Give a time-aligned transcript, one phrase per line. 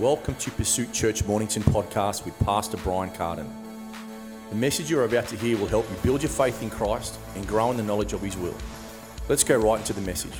[0.00, 3.46] Welcome to Pursuit Church Mornington podcast with Pastor Brian Carden.
[4.48, 7.46] The message you're about to hear will help you build your faith in Christ and
[7.46, 8.54] grow in the knowledge of His will.
[9.28, 10.32] Let's go right into the message.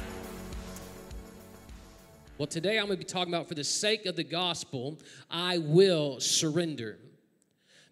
[2.39, 4.99] Well, today I'm going to be talking about for the sake of the gospel,
[5.31, 6.97] I will surrender.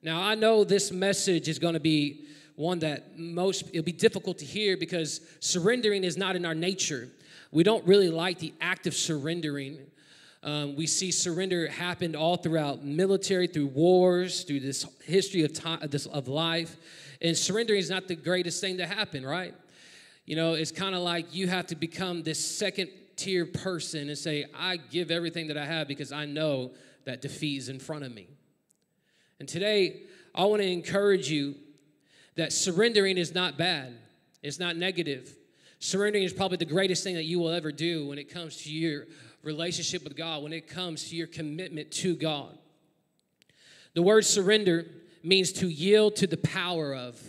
[0.02, 2.24] Now, I know this message is going to be
[2.56, 7.10] one that most it'll be difficult to hear because surrendering is not in our nature.
[7.52, 9.80] We don't really like the act of surrendering.
[10.48, 15.80] Um, we see surrender happened all throughout military, through wars, through this history of time
[15.90, 16.74] this, of life.
[17.20, 19.54] And surrendering is not the greatest thing to happen, right?
[20.24, 24.16] You know, it's kind of like you have to become this second tier person and
[24.16, 26.70] say, I give everything that I have because I know
[27.04, 28.28] that defeat is in front of me.
[29.40, 30.04] And today,
[30.34, 31.56] I want to encourage you
[32.36, 33.98] that surrendering is not bad,
[34.42, 35.34] it's not negative.
[35.78, 38.72] Surrendering is probably the greatest thing that you will ever do when it comes to
[38.72, 39.04] your
[39.42, 42.56] relationship with God, when it comes to your commitment to God.
[43.94, 44.86] The word surrender
[45.22, 47.20] means to yield to the power of,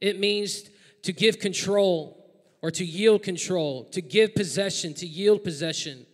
[0.00, 0.68] it means
[1.02, 2.18] to give control
[2.60, 6.06] or to yield control, to give possession, to yield possession,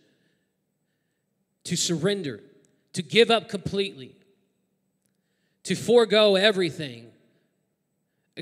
[1.63, 2.41] to surrender,
[2.93, 4.15] to give up completely,
[5.63, 7.11] to forego everything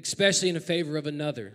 [0.04, 1.54] especially in favor of another.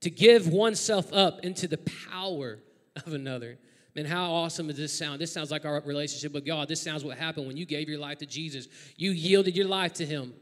[0.00, 1.78] To give oneself up into the
[2.10, 2.58] power
[3.06, 3.58] of another.
[3.94, 5.20] Man, how awesome does this sound?
[5.20, 6.68] This sounds like our relationship with God.
[6.68, 8.68] This sounds what happened when you gave your life to Jesus.
[8.96, 10.32] You yielded your life to Him.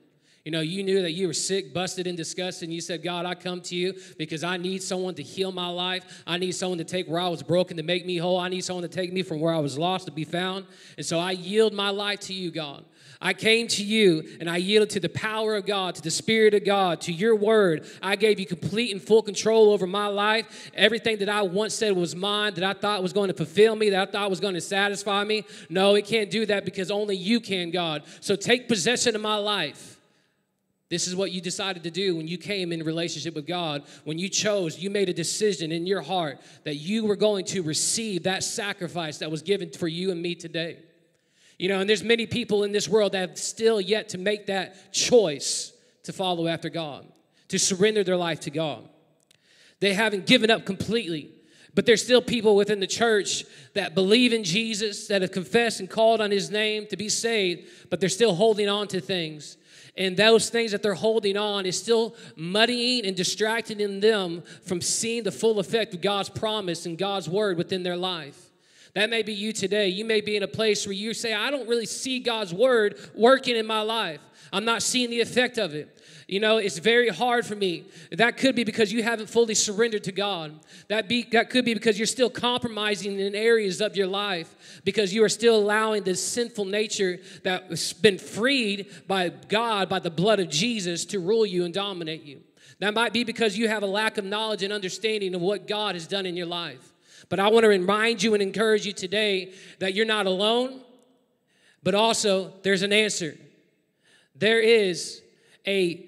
[0.44, 3.26] You know, you knew that you were sick, busted, and disgusted, and you said, God,
[3.26, 6.22] I come to you because I need someone to heal my life.
[6.26, 8.38] I need someone to take where I was broken to make me whole.
[8.38, 10.64] I need someone to take me from where I was lost to be found.
[10.96, 12.84] And so I yield my life to you, God.
[13.22, 16.54] I came to you and I yielded to the power of God, to the Spirit
[16.54, 17.86] of God, to your word.
[18.00, 20.70] I gave you complete and full control over my life.
[20.74, 23.90] Everything that I once said was mine, that I thought was going to fulfill me,
[23.90, 25.44] that I thought was going to satisfy me.
[25.68, 28.04] No, it can't do that because only you can, God.
[28.20, 29.98] So take possession of my life.
[30.88, 33.84] This is what you decided to do when you came in relationship with God.
[34.04, 37.62] When you chose, you made a decision in your heart that you were going to
[37.62, 40.78] receive that sacrifice that was given for you and me today.
[41.60, 44.46] You know, and there's many people in this world that have still yet to make
[44.46, 45.72] that choice
[46.04, 47.06] to follow after God,
[47.48, 48.88] to surrender their life to God.
[49.80, 51.30] They haven't given up completely.
[51.74, 53.44] But there's still people within the church
[53.74, 57.68] that believe in Jesus, that have confessed and called on his name to be saved,
[57.90, 59.56] but they're still holding on to things
[59.96, 64.80] and those things that they're holding on is still muddying and distracting in them from
[64.80, 68.49] seeing the full effect of God's promise and God's word within their life.
[68.94, 69.88] That may be you today.
[69.88, 72.98] You may be in a place where you say, I don't really see God's word
[73.14, 74.20] working in my life.
[74.52, 75.96] I'm not seeing the effect of it.
[76.26, 77.86] You know, it's very hard for me.
[78.12, 80.58] That could be because you haven't fully surrendered to God.
[80.88, 85.12] That, be, that could be because you're still compromising in areas of your life because
[85.12, 90.40] you are still allowing this sinful nature that's been freed by God, by the blood
[90.40, 92.40] of Jesus, to rule you and dominate you.
[92.78, 95.94] That might be because you have a lack of knowledge and understanding of what God
[95.94, 96.92] has done in your life.
[97.30, 100.80] But I want to remind you and encourage you today that you're not alone,
[101.82, 103.38] but also there's an answer.
[104.34, 105.22] There is
[105.66, 106.06] a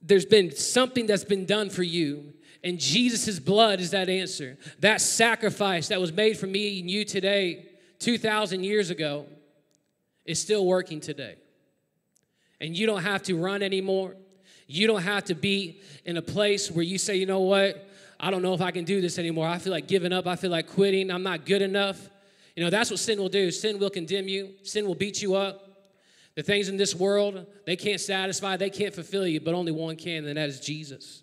[0.00, 2.32] there's been something that's been done for you
[2.64, 4.58] and jesus' blood is that answer.
[4.80, 7.66] That sacrifice that was made for me and you today
[7.98, 9.26] 2000 years ago
[10.24, 11.36] is still working today.
[12.60, 14.16] And you don't have to run anymore.
[14.66, 17.88] You don't have to be in a place where you say you know what
[18.22, 20.36] i don't know if i can do this anymore i feel like giving up i
[20.36, 22.08] feel like quitting i'm not good enough
[22.56, 25.34] you know that's what sin will do sin will condemn you sin will beat you
[25.34, 25.72] up
[26.34, 29.96] the things in this world, they can't satisfy, they can't fulfill you, but only one
[29.96, 31.22] can, and that is Jesus.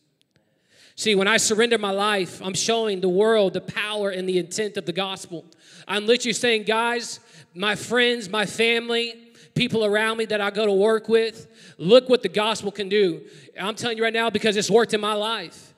[0.96, 4.78] See, when I surrender my life, I'm showing the world the power and the intent
[4.78, 5.46] of the gospel.
[5.88, 7.22] I'm literally saying, guys,
[7.56, 9.16] my friends, my family,
[9.56, 13.22] people around me that I go to work with, look what the gospel can do.
[13.60, 15.69] I'm telling you right now because it's worked in my life.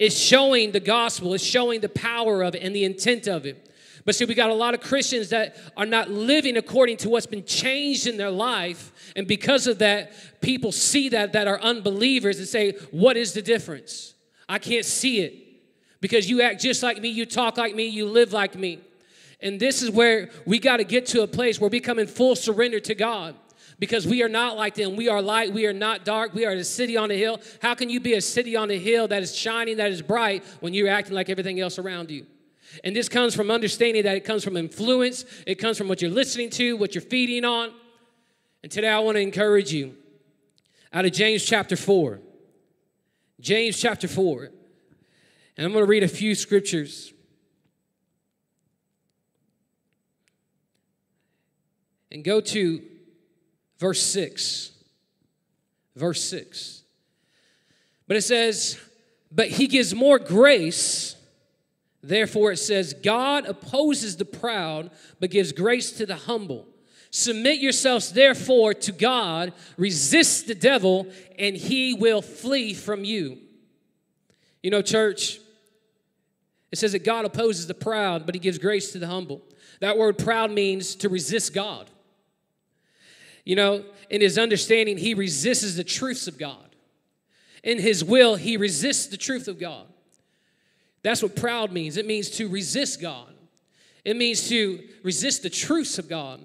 [0.00, 3.68] It's showing the gospel, it's showing the power of it and the intent of it.
[4.06, 7.26] But see, we got a lot of Christians that are not living according to what's
[7.26, 9.12] been changed in their life.
[9.14, 13.42] And because of that, people see that that are unbelievers and say, What is the
[13.42, 14.14] difference?
[14.48, 15.34] I can't see it.
[16.00, 18.80] Because you act just like me, you talk like me, you live like me.
[19.42, 22.06] And this is where we got to get to a place where we come in
[22.06, 23.36] full surrender to God
[23.80, 24.94] because we are not like them.
[24.94, 27.40] We are light, we are not dark, we are a city on a hill.
[27.60, 30.44] How can you be a city on a hill that is shining, that is bright,
[30.60, 32.26] when you're acting like everything else around you?
[32.84, 36.10] And this comes from understanding that it comes from influence, it comes from what you're
[36.10, 37.72] listening to, what you're feeding on.
[38.62, 39.96] And today I want to encourage you
[40.92, 42.20] out of James chapter 4.
[43.40, 44.50] James chapter 4.
[45.56, 47.12] And I'm going to read a few scriptures.
[52.12, 52.82] and go to
[53.80, 54.70] verse 6.
[55.96, 56.82] Verse 6.
[58.06, 58.78] But it says,
[59.32, 61.16] But he gives more grace.
[62.02, 66.66] Therefore, it says, God opposes the proud, but gives grace to the humble.
[67.10, 73.38] Submit yourselves, therefore, to God, resist the devil, and he will flee from you.
[74.62, 75.40] You know, church,
[76.70, 79.42] it says that God opposes the proud, but he gives grace to the humble.
[79.80, 81.90] That word proud means to resist God.
[83.50, 86.76] You know, in his understanding, he resists the truths of God.
[87.64, 89.86] In his will, he resists the truth of God.
[91.02, 91.96] That's what proud means.
[91.96, 93.34] It means to resist God.
[94.04, 96.40] It means to resist the truths of God.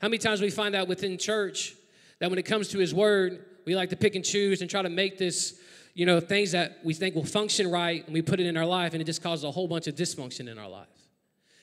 [0.00, 1.76] How many times we find out within church
[2.18, 4.82] that when it comes to his word, we like to pick and choose and try
[4.82, 5.60] to make this,
[5.94, 8.66] you know, things that we think will function right and we put it in our
[8.66, 10.88] life and it just causes a whole bunch of dysfunction in our life.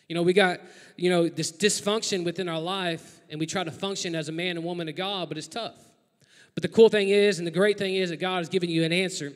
[0.08, 0.60] You know, we got,
[0.98, 4.58] you know, this dysfunction within our life, and we try to function as a man
[4.58, 5.76] and woman of God, but it's tough.
[6.54, 8.84] But the cool thing is, and the great thing is, that God has given you
[8.84, 9.34] an answer.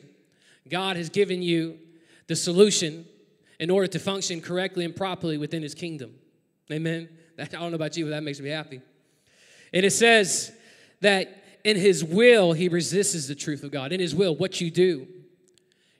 [0.68, 1.78] God has given you
[2.28, 3.04] the solution
[3.58, 6.14] in order to function correctly and properly within His kingdom.
[6.70, 7.08] Amen.
[7.38, 8.80] I don't know about you, but that makes me happy.
[9.72, 10.52] And it says
[11.00, 13.92] that in His will, He resists the truth of God.
[13.92, 15.06] In His will, what you do.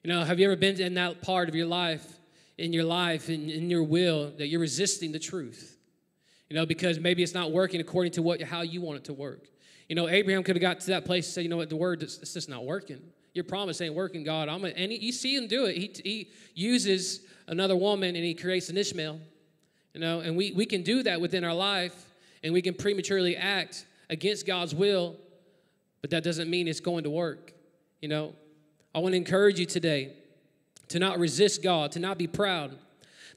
[0.02, 2.06] You know, have you ever been in that part of your life
[2.60, 5.78] in your life in, in your will that you're resisting the truth.
[6.48, 9.12] You know because maybe it's not working according to what how you want it to
[9.12, 9.48] work.
[9.88, 11.70] You know abraham could have got to that place and said you know what?
[11.70, 13.00] The word it's just not working.
[13.34, 14.48] Your promise ain't working god.
[14.48, 15.76] I'm a, and he, you see him do it.
[15.76, 19.18] He, he uses another woman and he creates an ishmael
[19.94, 22.06] you know and we, we can do that within our life
[22.44, 25.16] and we can prematurely act against god's will
[26.00, 27.52] but that doesn't mean it's going to work
[28.00, 28.34] you know.
[28.94, 30.14] I want to encourage you today
[30.90, 32.76] to not resist God, to not be proud.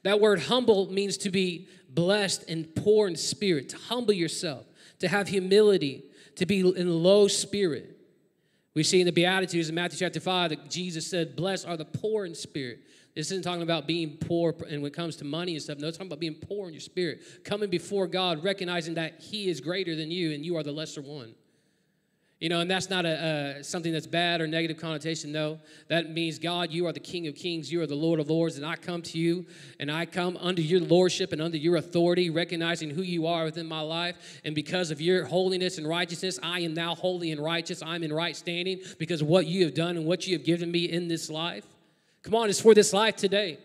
[0.02, 4.66] That word humble means to be blessed and poor in spirit, to humble yourself,
[4.98, 6.04] to have humility,
[6.36, 7.96] to be in low spirit.
[8.74, 11.84] We see in the Beatitudes in Matthew chapter 5 that Jesus said, Blessed are the
[11.84, 12.80] poor in spirit.
[13.14, 15.78] This isn't talking about being poor and when it comes to money and stuff.
[15.78, 19.48] No, it's talking about being poor in your spirit, coming before God, recognizing that He
[19.48, 21.36] is greater than you and you are the lesser one.
[22.44, 25.32] You know, and that's not a, something that's bad or negative connotation.
[25.32, 28.28] No, that means God, you are the King of Kings, you are the Lord of
[28.28, 29.46] Lords, and I come to you,
[29.80, 33.66] and I come under your lordship and under your authority, recognizing who you are within
[33.66, 34.42] my life.
[34.44, 37.82] And because of your holiness and righteousness, I am now holy and righteous.
[37.82, 40.70] I'm in right standing because of what you have done and what you have given
[40.70, 41.64] me in this life.
[42.24, 43.56] Come on, it's for this life today.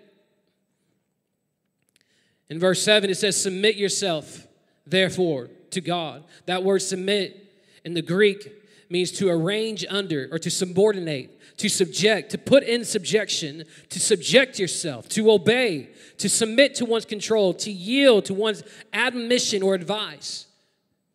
[2.50, 4.48] In verse 7, it says, Submit yourself,
[4.88, 6.24] therefore, to God.
[6.46, 7.46] That word submit
[7.84, 8.56] in the Greek
[8.90, 14.58] means to arrange under or to subordinate, to subject, to put in subjection, to subject
[14.58, 20.48] yourself, to obey, to submit to one's control, to yield to one's admonition or advice,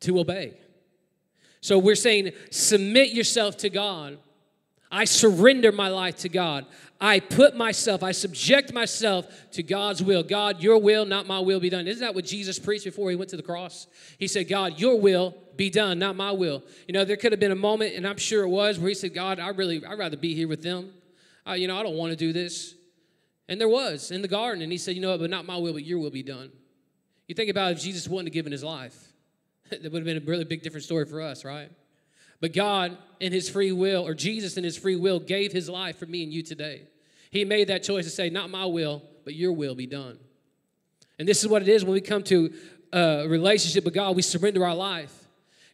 [0.01, 0.55] to obey.
[1.61, 4.19] So we're saying, submit yourself to God.
[4.93, 6.67] I surrender my life to God.
[7.01, 10.23] I put myself, I subject myself to God's will.
[10.23, 11.87] God, your will, not my will, be done.
[11.87, 13.87] Isn't that what Jesus preached before he went to the cross?
[14.19, 16.63] He said, God, your will be done, not my will.
[16.87, 18.95] You know, there could have been a moment, and I'm sure it was, where he
[18.95, 20.93] said, God, I really, I'd rather be here with them.
[21.45, 22.75] I, you know, I don't want to do this.
[23.49, 25.75] And there was in the garden, and he said, You know but not my will,
[25.75, 26.51] but your will be done.
[27.29, 28.97] You think about if Jesus wouldn't have given his life,
[29.71, 31.71] that would have been a really big different story for us, right?
[32.41, 35.99] But God, in his free will, or Jesus in his free will, gave his life
[35.99, 36.83] for me and you today.
[37.31, 40.19] He made that choice to say, Not my will, but your will be done.
[41.19, 42.53] And this is what it is when we come to
[42.93, 45.24] a relationship with God, we surrender our life.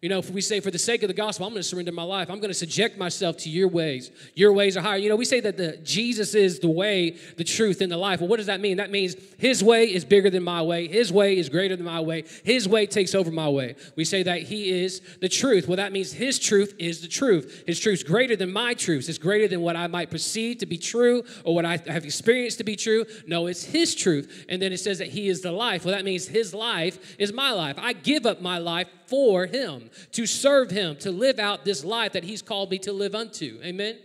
[0.00, 1.92] You know, if we say, for the sake of the gospel, I'm going to surrender
[1.92, 2.30] my life.
[2.30, 4.10] I'm going to subject myself to your ways.
[4.34, 4.96] Your ways are higher.
[4.96, 8.20] You know, we say that the Jesus is the way, the truth, and the life.
[8.20, 8.78] Well, what does that mean?
[8.78, 10.88] That means his way is bigger than my way.
[10.88, 12.24] His way is greater than my way.
[12.44, 13.76] His way takes over my way.
[13.94, 15.68] We say that he is the truth.
[15.68, 17.64] Well, that means his truth is the truth.
[17.66, 19.06] His truth is greater than my truths.
[19.10, 22.56] It's greater than what I might perceive to be true or what I have experienced
[22.56, 23.04] to be true.
[23.26, 24.46] No, it's his truth.
[24.48, 25.84] And then it says that he is the life.
[25.84, 27.76] Well, that means his life is my life.
[27.78, 32.12] I give up my life for him, to serve him, to live out this life
[32.12, 33.60] that he's called me to live unto.
[33.62, 33.98] Amen?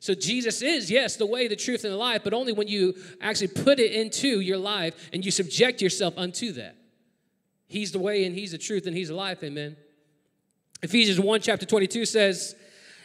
[0.00, 2.94] So Jesus is, yes, the way, the truth, and the life, but only when you
[3.20, 6.76] actually put it into your life and you subject yourself unto that.
[7.68, 9.42] He's the way and he's the truth and he's the life.
[9.44, 9.76] Amen.
[10.82, 12.54] Ephesians 1, chapter 22 says,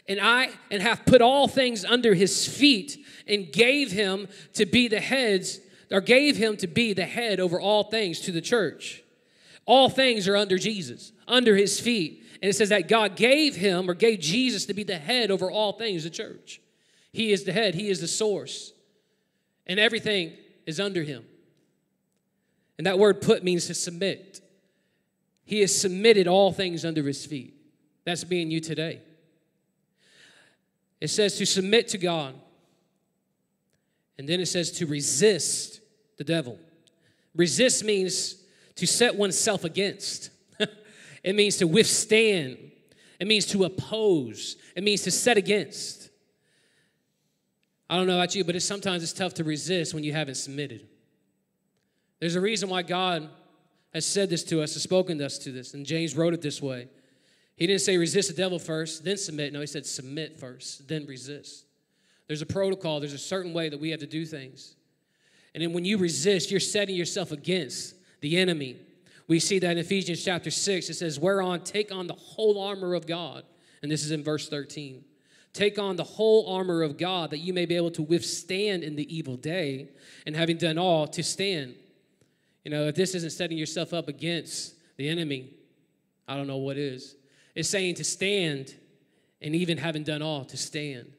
[0.08, 4.88] and I and have put all things under his feet and gave him to be
[4.88, 5.60] the heads,
[5.91, 9.03] or gave him to be the head over all things to the church.
[9.65, 12.24] All things are under Jesus under his feet.
[12.41, 15.50] And it says that God gave him or gave Jesus to be the head over
[15.50, 16.62] all things, the church.
[17.12, 18.74] He is the head, he is the source.
[19.65, 20.34] And everything
[20.65, 21.24] is under him.
[22.77, 24.41] And that word put means to submit.
[25.46, 27.53] He has submitted all things under his feet.
[28.06, 29.01] That's being you today.
[31.00, 32.36] It says to submit to God.
[34.18, 35.82] And then it says to resist
[36.18, 36.60] the devil.
[37.36, 38.40] Resist means
[38.81, 40.31] to set oneself against,
[41.23, 42.57] it means to withstand,
[43.19, 46.09] it means to oppose, it means to set against.
[47.88, 50.33] I don't know about you, but it's, sometimes it's tough to resist when you haven't
[50.35, 50.88] submitted.
[52.19, 53.29] There's a reason why God
[53.93, 56.41] has said this to us, has spoken to us to this, and James wrote it
[56.41, 56.88] this way.
[57.55, 59.53] He didn't say resist the devil first, then submit.
[59.53, 61.65] No, he said submit first, then resist.
[62.25, 64.73] There's a protocol, there's a certain way that we have to do things.
[65.53, 68.78] And then when you resist, you're setting yourself against the enemy.
[69.28, 70.90] We see that in Ephesians chapter 6.
[70.90, 73.44] It says, Whereon take on the whole armor of God.
[73.82, 75.04] And this is in verse 13.
[75.54, 78.96] Take on the whole armor of God that you may be able to withstand in
[78.96, 79.90] the evil day,
[80.25, 81.75] and having done all, to stand.
[82.63, 85.50] You know, if this isn't setting yourself up against the enemy,
[86.28, 87.16] I don't know what is.
[87.56, 88.74] It's saying to stand
[89.42, 91.12] and even having done all, to stand.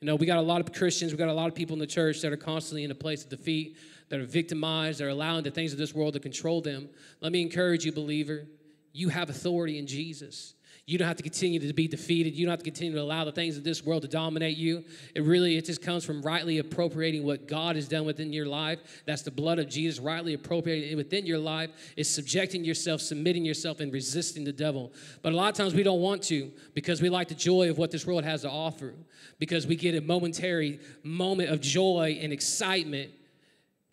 [0.00, 1.80] You know, we got a lot of Christians, we got a lot of people in
[1.80, 3.76] the church that are constantly in a place of defeat,
[4.08, 6.88] that are victimized, that are allowing the things of this world to control them.
[7.20, 8.46] Let me encourage you, believer,
[8.92, 10.54] you have authority in Jesus.
[10.86, 12.34] You don't have to continue to be defeated.
[12.34, 14.84] You don't have to continue to allow the things of this world to dominate you.
[15.14, 19.02] It really, it just comes from rightly appropriating what God has done within your life.
[19.06, 23.80] That's the blood of Jesus, rightly appropriating within your life is subjecting yourself, submitting yourself,
[23.80, 24.92] and resisting the devil.
[25.22, 27.78] But a lot of times we don't want to because we like the joy of
[27.78, 28.92] what this world has to offer,
[29.38, 33.10] because we get a momentary moment of joy and excitement.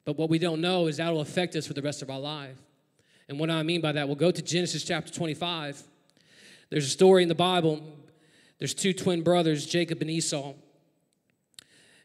[0.05, 2.19] But what we don't know is that will affect us for the rest of our
[2.19, 2.57] life.
[3.29, 5.81] And what I mean by that, we'll go to Genesis chapter 25.
[6.69, 7.81] There's a story in the Bible.
[8.57, 10.53] There's two twin brothers, Jacob and Esau.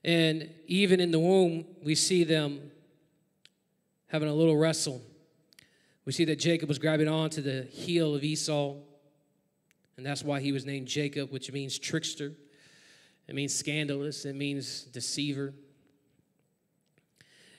[0.05, 2.71] And even in the womb, we see them
[4.09, 5.03] having a little wrestle.
[6.05, 8.77] We see that Jacob was grabbing onto the heel of Esau,
[9.97, 12.33] and that's why he was named Jacob, which means trickster.
[13.27, 15.53] It means scandalous, it means deceiver.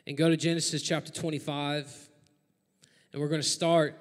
[0.07, 2.09] And go to Genesis chapter 25,
[3.11, 3.99] and we're going to start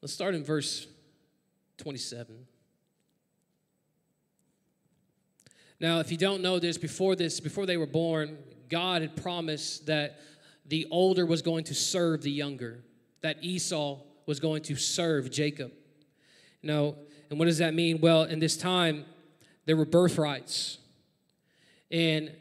[0.00, 0.88] Let's start in verse
[1.76, 2.34] 27.
[5.78, 8.36] Now, if you don't know this, before this, before they were born,
[8.68, 10.18] God had promised that
[10.66, 12.82] the older was going to serve the younger,
[13.20, 15.70] that Esau was going to serve Jacob.
[16.64, 16.96] Now,
[17.30, 18.00] and what does that mean?
[18.00, 19.04] Well, in this time,
[19.66, 20.78] there were birthrights.
[21.92, 22.32] And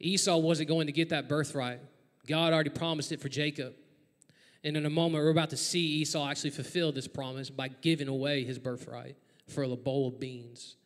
[0.00, 1.80] Esau wasn't going to get that birthright.
[2.26, 3.74] God already promised it for Jacob.
[4.64, 8.08] And in a moment, we're about to see Esau actually fulfill this promise by giving
[8.08, 9.16] away his birthright
[9.48, 10.76] for a bowl of beans.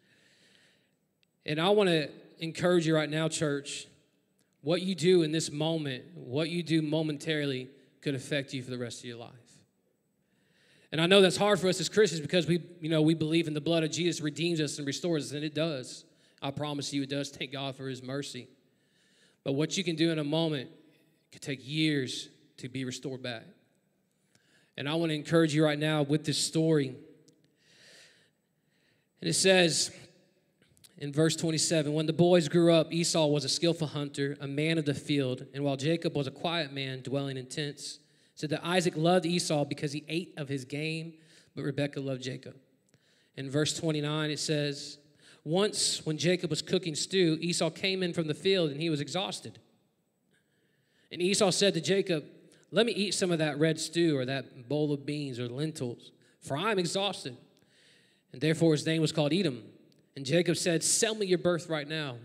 [1.46, 3.86] And I want to encourage you right now, church,
[4.62, 7.68] what you do in this moment, what you do momentarily,
[8.00, 9.32] could affect you for the rest of your life.
[10.92, 13.48] And I know that's hard for us as Christians because we, you know, we believe
[13.48, 16.04] in the blood of Jesus redeems us and restores us, and it does.
[16.40, 17.30] I promise you it does.
[17.30, 18.48] Thank God for his mercy.
[19.44, 20.70] But what you can do in a moment
[21.30, 23.44] could take years to be restored back.
[24.76, 26.88] And I want to encourage you right now with this story.
[29.20, 29.92] And it says
[30.98, 34.78] in verse 27 When the boys grew up, Esau was a skillful hunter, a man
[34.78, 38.00] of the field, and while Jacob was a quiet man dwelling in tents.
[38.34, 41.14] said that Isaac loved Esau because he ate of his game,
[41.54, 42.56] but Rebekah loved Jacob.
[43.36, 44.98] In verse 29, it says,
[45.44, 49.00] Once when Jacob was cooking stew, Esau came in from the field and he was
[49.00, 49.58] exhausted.
[51.12, 52.24] And Esau said to Jacob,
[52.74, 56.10] let me eat some of that red stew or that bowl of beans or lentils,
[56.40, 57.36] for I am exhausted.
[58.32, 59.62] And therefore his name was called Edom.
[60.16, 62.16] And Jacob said, Sell me your birthright now.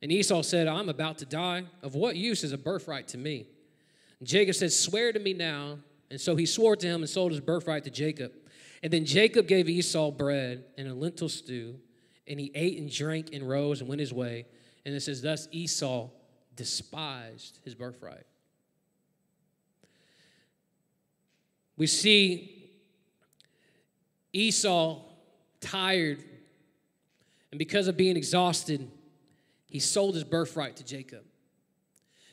[0.00, 1.64] And Esau said, I'm about to die.
[1.82, 3.48] Of what use is a birthright to me?
[4.20, 5.78] And Jacob said, Swear to me now.
[6.12, 8.30] And so he swore to him and sold his birthright to Jacob.
[8.84, 11.74] And then Jacob gave Esau bread and a lentil stew,
[12.26, 14.46] and he ate and drank and rose and went his way.
[14.84, 16.08] And it says, Thus Esau
[16.54, 18.26] despised his birthright.
[21.76, 22.70] We see
[24.32, 25.02] Esau
[25.60, 26.22] tired,
[27.50, 28.88] and because of being exhausted,
[29.66, 31.24] he sold his birthright to Jacob.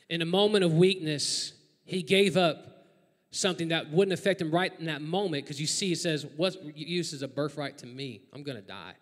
[0.08, 1.52] In a moment of weakness,
[1.84, 2.86] he gave up
[3.30, 6.56] something that wouldn't affect him right in that moment because you see, it says, What
[6.76, 8.22] use is a birthright to me?
[8.32, 8.94] I'm going to die.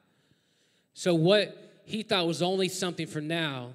[0.99, 3.75] So, what he thought was only something for now,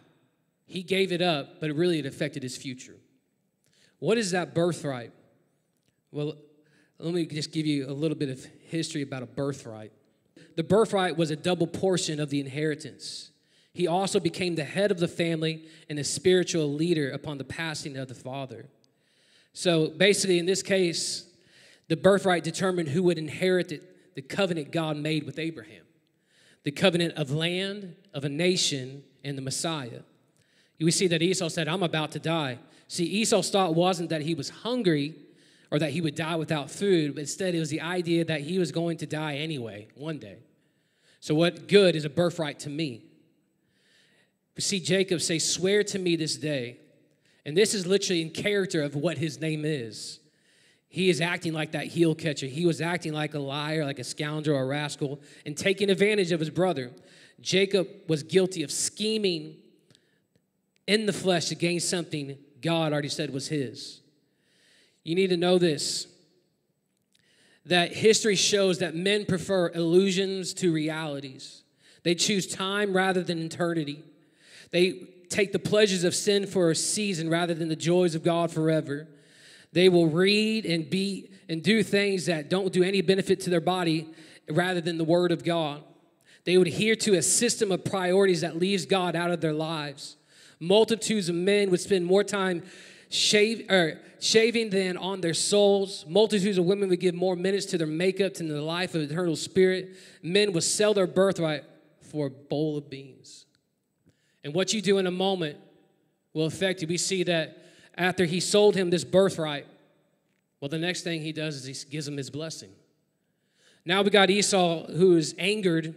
[0.65, 2.97] he gave it up, but really it affected his future.
[3.99, 5.13] What is that birthright?
[6.11, 6.35] Well,
[6.99, 9.93] let me just give you a little bit of history about a birthright.
[10.57, 13.31] The birthright was a double portion of the inheritance.
[13.71, 17.95] He also became the head of the family and a spiritual leader upon the passing
[17.95, 18.65] of the father.
[19.53, 21.25] So basically, in this case,
[21.87, 25.83] the birthright determined who would inherit the covenant God made with Abraham
[26.63, 30.01] the covenant of land, of a nation, and the Messiah.
[30.79, 32.59] We see that Esau said, I'm about to die.
[32.87, 35.15] See, Esau's thought wasn't that he was hungry
[35.71, 38.59] or that he would die without food, but instead it was the idea that he
[38.59, 40.39] was going to die anyway, one day.
[41.19, 43.05] So, what good is a birthright to me?
[44.55, 46.77] We see Jacob say, Swear to me this day.
[47.45, 50.19] And this is literally in character of what his name is.
[50.93, 52.45] He is acting like that heel catcher.
[52.45, 56.39] He was acting like a liar, like a scoundrel, a rascal, and taking advantage of
[56.39, 56.91] his brother.
[57.41, 59.55] Jacob was guilty of scheming
[60.85, 64.01] in the flesh to gain something God already said was his.
[65.03, 66.05] You need to know this
[67.65, 71.63] that history shows that men prefer illusions to realities.
[72.03, 74.03] They choose time rather than eternity.
[74.69, 78.51] They take the pleasures of sin for a season rather than the joys of God
[78.51, 79.07] forever.
[79.73, 83.61] They will read and be and do things that don't do any benefit to their
[83.61, 84.07] body
[84.49, 85.83] rather than the word of God.
[86.45, 90.17] They would adhere to a system of priorities that leaves God out of their lives.
[90.59, 92.63] Multitudes of men would spend more time
[93.09, 96.05] shave, or shaving than on their souls.
[96.07, 99.35] Multitudes of women would give more minutes to their makeup than the life of eternal
[99.35, 99.95] spirit.
[100.21, 101.63] Men would sell their birthright
[102.01, 103.45] for a bowl of beans.
[104.43, 105.57] And what you do in a moment
[106.33, 106.87] will affect you.
[106.87, 107.62] We see that
[107.95, 109.67] after he sold him this birthright,
[110.59, 112.71] well, the next thing he does is he gives him his blessing.
[113.85, 115.93] Now we got Esau who is angered,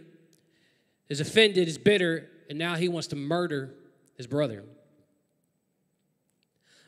[1.09, 3.73] is offended, is bitter, and now he wants to murder
[4.15, 4.63] his brother.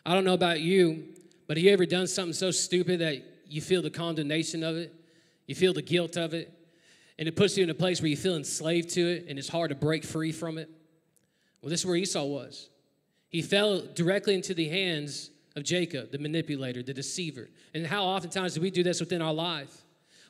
[0.05, 1.05] I don't know about you,
[1.47, 4.93] but have you ever done something so stupid that you feel the condemnation of it?
[5.47, 6.53] You feel the guilt of it?
[7.17, 9.49] And it puts you in a place where you feel enslaved to it and it's
[9.49, 10.69] hard to break free from it?
[11.61, 12.69] Well, this is where Esau was.
[13.29, 17.49] He fell directly into the hands of Jacob, the manipulator, the deceiver.
[17.73, 19.83] And how oftentimes do we do this within our life?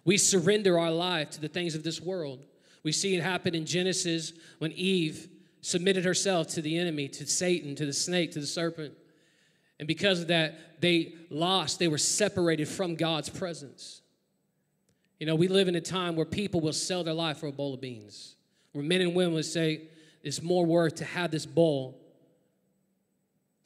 [0.05, 2.45] We surrender our life to the things of this world.
[2.83, 5.27] We see it happen in Genesis when Eve
[5.61, 8.93] submitted herself to the enemy, to Satan, to the snake, to the serpent.
[9.77, 14.01] And because of that, they lost, they were separated from God's presence.
[15.19, 17.51] You know, we live in a time where people will sell their life for a
[17.51, 18.35] bowl of beans,
[18.71, 19.81] where men and women will say,
[20.23, 21.98] it's more worth to have this bowl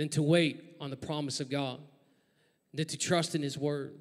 [0.04, 1.80] than to wait on the promise of God,
[2.74, 3.96] than to trust in His word.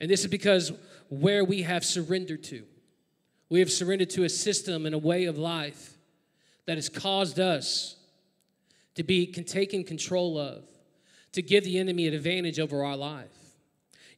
[0.00, 0.70] And this is because
[1.08, 2.62] where we have surrendered to,
[3.48, 5.94] we have surrendered to a system and a way of life
[6.66, 7.96] that has caused us
[8.94, 10.62] to be taken control of,
[11.32, 13.26] to give the enemy an advantage over our life.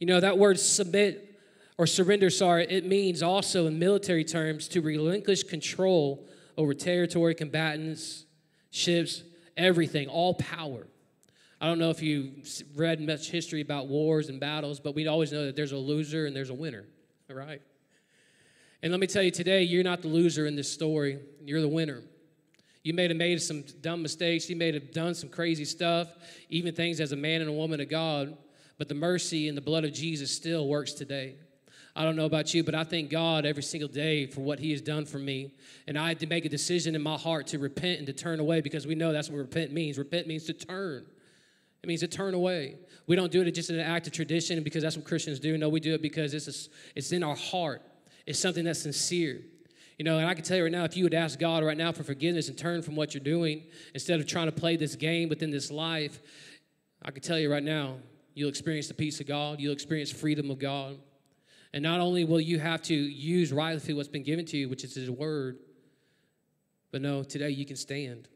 [0.01, 1.41] You know, that word submit
[1.79, 8.27] or surrender, sorry, it means also in military terms to relinquish control over territory, combatants,
[8.71, 9.23] ships,
[9.57, 10.87] everything, all power.
[11.61, 12.33] I don't know if you
[12.75, 16.27] read much history about wars and battles, but we always know that there's a loser
[16.27, 16.85] and there's a winner,
[17.31, 17.63] all right?
[18.83, 21.69] And let me tell you today, you're not the loser in this story, you're the
[21.69, 22.03] winner.
[22.83, 26.09] You may have made some dumb mistakes, you may have done some crazy stuff,
[26.49, 28.37] even things as a man and a woman of God,
[28.77, 31.37] but the mercy and the blood of Jesus still works today.
[31.95, 34.71] I don't know about you, but I thank God every single day for what He
[34.71, 35.53] has done for me.
[35.87, 38.41] And I had to make a decision in my heart to repent and to turn
[38.41, 39.99] away because we know that's what repent means.
[39.99, 41.05] Repent means to turn.
[41.83, 42.77] It means to turn away.
[43.07, 45.59] We don't do it just in an act of tradition because that's what Christians do.
[45.59, 47.83] No, we do it because it's, a, it's in our heart.
[48.25, 49.43] It's something that's sincere.
[49.99, 51.77] You know, and I can tell you right now, if you would ask God right
[51.77, 54.97] now for forgiveness and turn from what you're doing instead of trying to play this
[54.97, 56.21] game within this life,
[57.03, 57.97] I can tell you right now,
[58.35, 59.61] you'll experience the peace of God.
[59.61, 60.99] You'll experience freedom of God.
[61.75, 64.85] And not only will you have to use rightly what's been given to you, which
[64.85, 65.59] is His Word,
[66.91, 68.29] but no, today you can stand.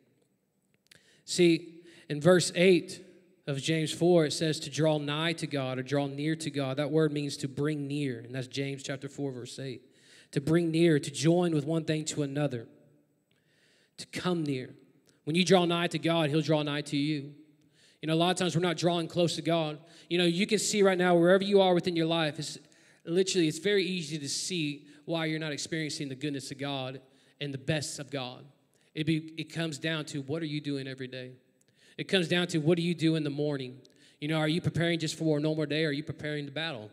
[1.26, 3.04] See, in verse 8
[3.46, 6.78] of James 4, it says to draw nigh to God or draw near to God.
[6.78, 9.82] That word means to bring near, and that's James chapter 4, verse 8.
[10.32, 12.66] To bring near, to join with one thing to another,
[13.98, 14.74] to come near.
[15.24, 17.32] When you draw nigh to God, He'll draw nigh to you.
[18.00, 19.78] You know, a lot of times we're not drawing close to God.
[20.08, 22.58] You know, you can see right now, wherever you are within your life, it's,
[23.06, 27.00] literally, it's very easy to see why you're not experiencing the goodness of God
[27.40, 28.44] and the best of God.
[28.94, 31.32] It, be, it comes down to what are you doing every day?
[31.98, 33.78] It comes down to what do you do in the morning?
[34.20, 36.52] You know, are you preparing just for a normal day or are you preparing to
[36.52, 36.90] battle?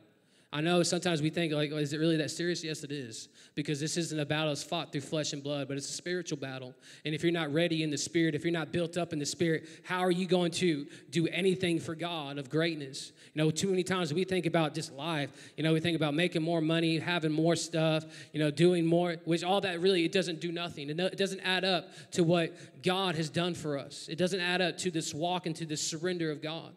[0.53, 2.63] I know sometimes we think, like, is it really that serious?
[2.63, 3.27] Yes, it is.
[3.55, 6.37] Because this isn't a battle that's fought through flesh and blood, but it's a spiritual
[6.37, 6.75] battle.
[7.05, 9.25] And if you're not ready in the spirit, if you're not built up in the
[9.25, 13.13] spirit, how are you going to do anything for God of greatness?
[13.33, 15.31] You know, too many times we think about just life.
[15.57, 19.15] You know, we think about making more money, having more stuff, you know, doing more,
[19.25, 20.87] which all that really, it doesn't do nothing.
[20.87, 24.07] It doesn't add up to what God has done for us.
[24.07, 26.75] It doesn't add up to this walk into this surrender of God.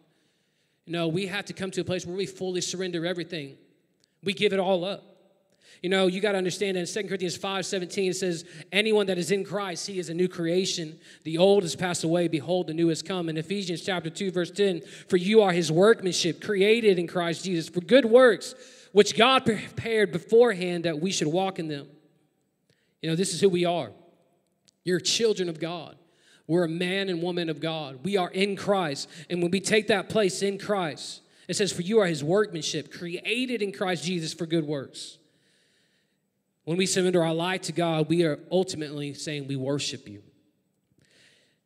[0.87, 3.59] No, we have to come to a place where we fully surrender everything.
[4.27, 5.17] We give it all up.
[5.83, 9.19] You know, you got to understand in 2 Corinthians 5 17, it says, Anyone that
[9.19, 10.99] is in Christ, he is a new creation.
[11.25, 12.29] The old has passed away.
[12.29, 13.29] Behold, the new has come.
[13.29, 17.69] In Ephesians chapter 2, verse 10, For you are his workmanship, created in Christ Jesus,
[17.69, 18.55] for good works,
[18.93, 21.87] which God prepared beforehand that we should walk in them.
[23.01, 23.93] You know, this is who we are.
[24.83, 25.97] You're children of God.
[26.49, 28.01] We're a man and woman of God.
[28.03, 29.09] We are in Christ.
[29.29, 32.93] And when we take that place in Christ, it says, For you are his workmanship,
[32.93, 35.19] created in Christ Jesus for good works.
[36.65, 40.23] When we surrender our life to God, we are ultimately saying, We worship you.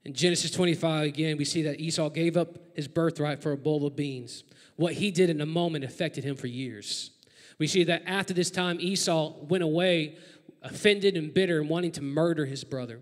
[0.05, 3.87] In Genesis 25, again, we see that Esau gave up his birthright for a bowl
[3.87, 4.45] of beans.
[4.77, 7.11] What he did in a moment affected him for years.
[7.59, 10.17] We see that after this time, Esau went away
[10.63, 13.01] offended and bitter and wanting to murder his brother.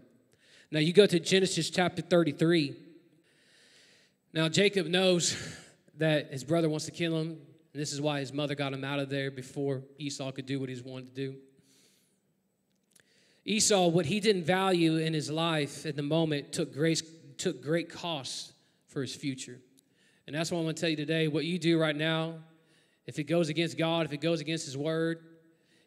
[0.70, 2.76] Now you go to Genesis chapter 33.
[4.32, 5.36] Now Jacob knows
[5.98, 7.28] that his brother wants to kill him,
[7.72, 10.58] and this is why his mother got him out of there before Esau could do
[10.58, 11.36] what he wanted to do.
[13.44, 17.02] Esau, what he didn't value in his life at the moment, took great,
[17.38, 18.52] took great cost
[18.86, 19.58] for his future.
[20.26, 21.28] And that's what I'm going to tell you today.
[21.28, 22.34] What you do right now,
[23.06, 25.24] if it goes against God, if it goes against his word,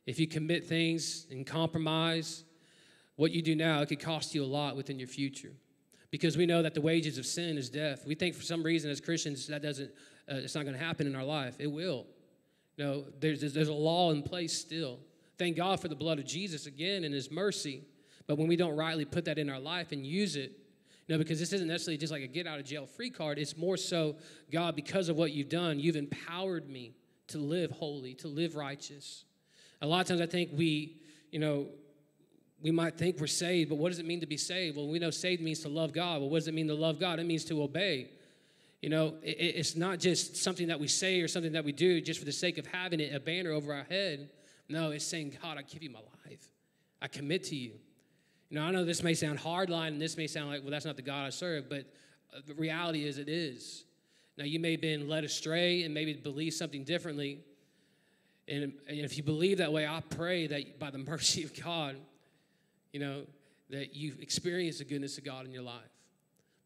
[0.08, 2.43] if you commit things and compromise,
[3.15, 5.52] what you do now, it could cost you a lot within your future.
[6.12, 8.06] Because we know that the wages of sin is death.
[8.06, 9.89] We think for some reason as Christians that doesn't,
[10.30, 11.56] uh, it's not going to happen in our life.
[11.58, 12.06] It will.
[12.78, 15.00] No, there's, there's a law in place still.
[15.38, 17.84] Thank God for the blood of Jesus again and his mercy.
[18.28, 20.52] But when we don't rightly put that in our life and use it,
[21.08, 23.39] you know, because this isn't necessarily just like a get out of jail free card.
[23.39, 24.15] It's more so,
[24.52, 26.93] God, because of what you've done, you've empowered me
[27.28, 29.26] to live holy, to live righteous.
[29.82, 30.97] A lot of times I think we,
[31.32, 31.67] you know,
[32.62, 34.78] we might think we're saved, but what does it mean to be saved?
[34.78, 36.21] Well, we know saved means to love God.
[36.21, 37.19] Well, what does it mean to love God?
[37.19, 38.10] It means to obey.
[38.82, 42.02] You know, it, it's not just something that we say or something that we do
[42.02, 44.30] just for the sake of having it, a banner over our head.
[44.69, 46.52] No, it's saying, God, I give you my life.
[47.02, 47.74] I commit to you.
[48.50, 50.86] You know, I know this may sound hardline and this may sound like, well, that's
[50.86, 51.86] not the God I serve, but
[52.36, 53.86] uh, the reality is it is.
[54.38, 57.39] Now, you may have been led astray and maybe believe something differently,
[58.47, 61.95] and, if you believe that way, I pray that by the mercy of God,
[62.93, 63.23] you know,
[63.69, 65.82] that you've experienced the goodness of God in your life.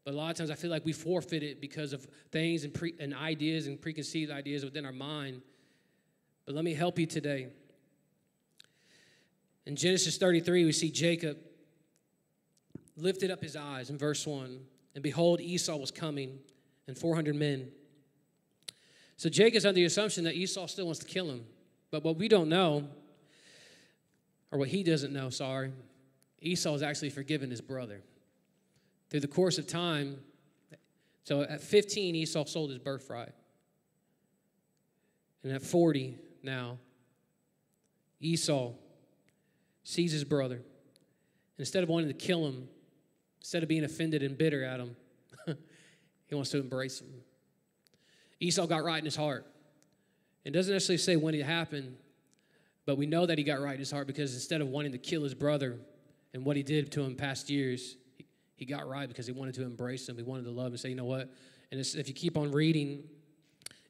[0.04, 2.72] But a lot of times I feel like we forfeit it because of things and,
[2.72, 5.42] pre- and ideas and preconceived ideas within our mind.
[6.44, 7.48] But let me help you today.
[9.66, 11.38] In Genesis 33, we see Jacob
[12.96, 14.60] lifted up his eyes in verse 1,
[14.94, 16.38] and behold, Esau was coming,
[16.86, 17.68] and 400 men.
[19.16, 21.44] So Jacob's under the assumption that Esau still wants to kill him.
[21.90, 22.88] But what we don't know,
[24.52, 25.72] or what he doesn't know, sorry,
[26.40, 28.02] Esau has actually forgiven his brother.
[29.10, 30.18] Through the course of time,
[31.24, 33.32] so at 15, Esau sold his birthright.
[35.42, 36.78] And at 40 now,
[38.20, 38.72] Esau
[39.82, 40.62] sees his brother.
[41.58, 42.68] Instead of wanting to kill him,
[43.40, 44.96] instead of being offended and bitter at him,
[46.26, 47.08] he wants to embrace him.
[48.40, 49.46] Esau got right in his heart.
[50.44, 51.96] It doesn't necessarily say when it happened,
[52.84, 54.98] but we know that he got right in his heart because instead of wanting to
[54.98, 55.78] kill his brother
[56.36, 57.96] and what he did to him past years,
[58.56, 60.18] he got right because he wanted to embrace him.
[60.18, 61.32] He wanted to love him and say, you know what?
[61.72, 63.04] And if you keep on reading,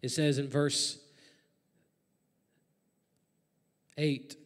[0.00, 0.96] it says in verse
[3.98, 4.36] 8,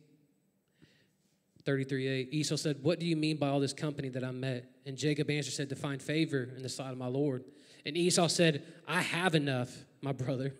[1.66, 4.64] 33 8, Esau said, What do you mean by all this company that I met?
[4.86, 7.44] And Jacob answered, said, To find favor in the sight of my Lord.
[7.84, 10.54] And Esau said, I have enough, my brother.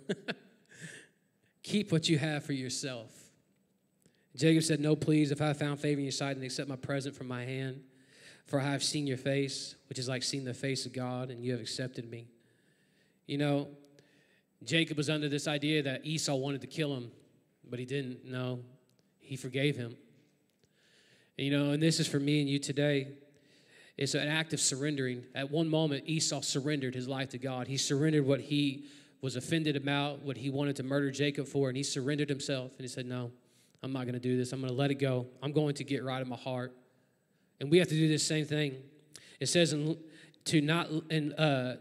[1.63, 3.11] Keep what you have for yourself.
[4.37, 6.77] Jacob said, No, please, if I have found favor in your sight, and accept my
[6.77, 7.83] present from my hand.
[8.47, 11.45] For I have seen your face, which is like seeing the face of God, and
[11.45, 12.27] you have accepted me.
[13.27, 13.69] You know,
[14.65, 17.13] Jacob was under this idea that Esau wanted to kill him,
[17.69, 18.25] but he didn't.
[18.25, 18.61] No,
[19.21, 19.97] he forgave him.
[21.39, 23.09] And, you know, and this is for me and you today.
[23.97, 25.25] It's an act of surrendering.
[25.35, 27.69] At one moment, Esau surrendered his life to God.
[27.69, 28.85] He surrendered what he
[29.21, 32.81] was offended about what he wanted to murder Jacob for, and he surrendered himself and
[32.81, 33.31] he said, No,
[33.83, 34.53] I'm not going to do this.
[34.53, 35.27] I'm going to let it go.
[35.43, 36.73] I'm going to get right in my heart.
[37.61, 38.77] And we have to do this same thing.
[39.39, 39.97] It says in,
[40.47, 41.77] to not in uh,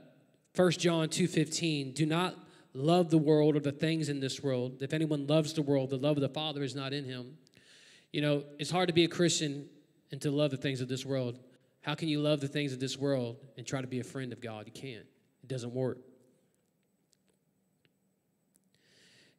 [0.55, 2.35] 1 John 2:15, do not
[2.73, 4.81] love the world or the things in this world.
[4.81, 7.37] If anyone loves the world, the love of the Father is not in him.
[8.11, 9.67] You know, it's hard to be a Christian
[10.11, 11.39] and to love the things of this world.
[11.81, 14.33] How can you love the things of this world and try to be a friend
[14.33, 14.65] of God?
[14.65, 15.05] You can't.
[15.43, 15.99] It doesn't work.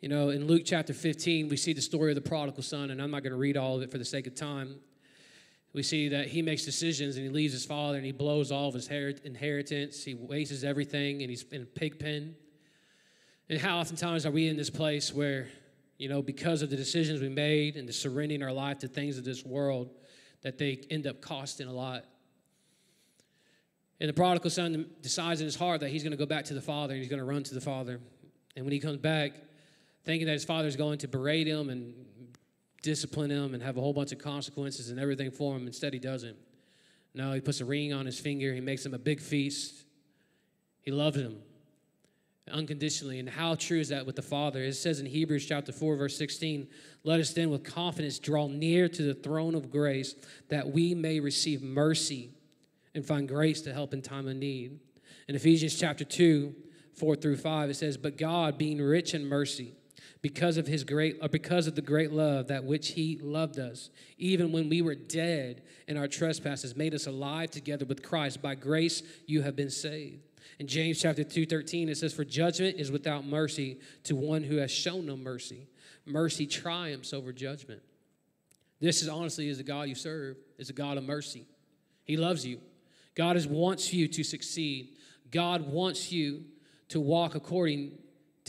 [0.00, 3.02] You know, in Luke chapter 15, we see the story of the prodigal son, and
[3.02, 4.76] I'm not going to read all of it for the sake of time.
[5.74, 8.68] We see that he makes decisions and he leaves his father and he blows all
[8.68, 10.02] of his inheritance.
[10.02, 12.34] He wastes everything and he's in a pig pen.
[13.50, 15.48] And how oftentimes are we in this place where,
[15.98, 19.18] you know, because of the decisions we made and the surrendering our life to things
[19.18, 19.90] of this world,
[20.42, 22.04] that they end up costing a lot.
[24.00, 26.54] And the prodigal son decides in his heart that he's going to go back to
[26.54, 28.00] the father and he's going to run to the father.
[28.56, 29.32] And when he comes back,
[30.04, 31.94] thinking that his father is going to berate him and
[32.82, 35.98] discipline him and have a whole bunch of consequences and everything for him, instead he
[35.98, 36.36] doesn't.
[37.14, 39.84] No, he puts a ring on his finger, he makes him a big feast.
[40.82, 41.42] He loves him
[42.50, 43.18] unconditionally.
[43.18, 44.62] And how true is that with the Father?
[44.62, 46.68] It says in Hebrews chapter 4, verse 16,
[47.04, 50.14] let us then with confidence draw near to the throne of grace
[50.48, 52.30] that we may receive mercy
[52.94, 54.80] and find grace to help in time of need.
[55.28, 56.54] In Ephesians chapter 2,
[56.94, 59.74] 4 through 5, it says, But God, being rich in mercy,
[60.22, 63.90] because of his great or because of the great love that which he loved us
[64.18, 68.42] even when we were dead in our trespasses made us alive together with christ.
[68.42, 70.22] By grace you have been saved.
[70.58, 74.56] In james chapter 2 13 it says for judgment is without mercy to one who
[74.56, 75.68] has shown no mercy.
[76.06, 77.80] Mercy triumphs over judgment.
[78.80, 81.46] This is honestly is the god you serve is a god of mercy.
[82.04, 82.60] He loves you.
[83.14, 84.96] God is, wants you to succeed.
[85.30, 86.44] God wants you
[86.88, 87.92] to walk according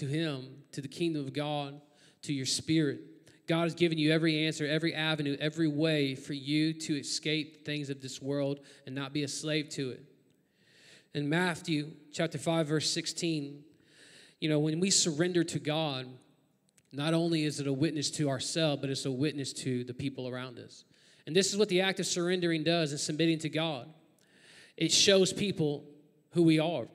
[0.02, 1.80] to Him, to the kingdom of God,
[2.24, 3.02] to your spirit.
[3.48, 7.92] God has given you every answer, every avenue, every way for you to escape things
[7.92, 10.04] of this world and not be a slave to it.
[11.14, 13.64] In Matthew chapter 5, verse 16,
[14.40, 16.08] you know, when we surrender to God,
[16.92, 20.28] not only is it a witness to ourselves, but it's a witness to the people
[20.28, 20.84] around us.
[21.28, 23.88] And this is what the act of surrendering does and submitting to God
[24.78, 25.86] it shows people
[26.32, 26.88] who we are.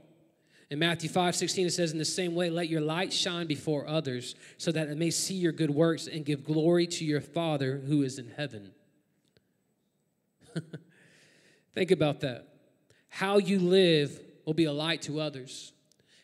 [0.68, 3.86] In Matthew 5 16, it says, In the same way, let your light shine before
[3.86, 7.82] others, so that it may see your good works and give glory to your Father
[7.86, 8.72] who is in heaven.
[11.74, 12.48] Think about that.
[13.08, 15.72] How you live will be a light to others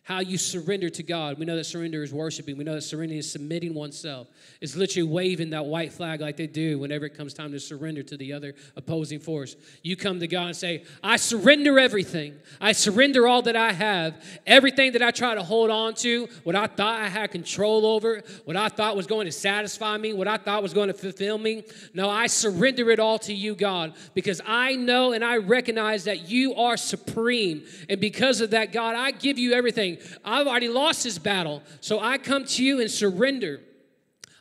[0.04, 1.38] how you surrender to God.
[1.38, 2.58] We know that surrender is worshiping.
[2.58, 4.26] We know that surrender is submitting oneself.
[4.60, 8.02] It's literally waving that white flag like they do whenever it comes time to surrender
[8.02, 9.54] to the other opposing force.
[9.82, 12.34] You come to God and say, I surrender everything.
[12.60, 14.20] I surrender all that I have.
[14.44, 18.22] Everything that I try to hold on to, what I thought I had control over,
[18.44, 21.38] what I thought was going to satisfy me, what I thought was going to fulfill
[21.38, 21.62] me.
[21.94, 26.28] No, I surrender it all to you, God, because I know and I recognize that
[26.28, 27.62] you are supreme.
[27.88, 29.91] And because of that, God, I give you everything.
[30.24, 31.62] I've already lost this battle.
[31.80, 33.60] So I come to you and surrender.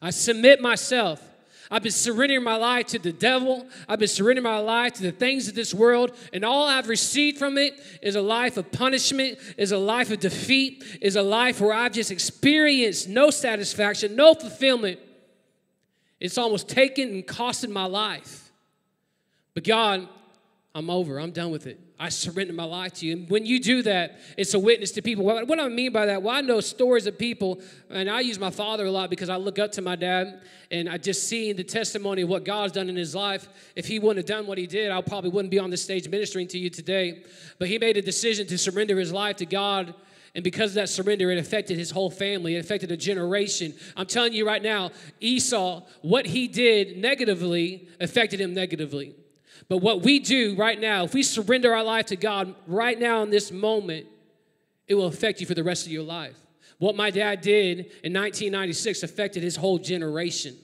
[0.01, 1.21] I submit myself.
[1.73, 3.65] I've been surrendering my life to the devil.
[3.87, 6.11] I've been surrendering my life to the things of this world.
[6.33, 10.19] And all I've received from it is a life of punishment, is a life of
[10.19, 14.99] defeat, is a life where I've just experienced no satisfaction, no fulfillment.
[16.19, 18.51] It's almost taken and costed my life.
[19.53, 20.09] But God,
[20.75, 21.19] I'm over.
[21.19, 21.79] I'm done with it.
[22.01, 23.13] I surrender my life to you.
[23.13, 25.23] And when you do that, it's a witness to people.
[25.23, 26.23] What, I mean by that?
[26.23, 27.61] Well, I know stories of people,
[27.91, 30.89] and I use my father a lot because I look up to my dad, and
[30.89, 33.47] I just see the testimony of what God's done in his life.
[33.75, 36.09] If he wouldn't have done what he did, I probably wouldn't be on this stage
[36.09, 37.21] ministering to you today.
[37.59, 39.93] But he made a decision to surrender his life to God.
[40.33, 42.55] And because of that surrender, it affected his whole family.
[42.55, 43.75] It affected a generation.
[43.95, 49.13] I'm telling you right now, Esau, what he did negatively affected him negatively.
[49.71, 53.23] But what we do right now, if we surrender our life to God right now
[53.23, 54.05] in this moment,
[54.85, 56.35] it will affect you for the rest of your life.
[56.77, 60.57] What my dad did in 1996 affected his whole generation.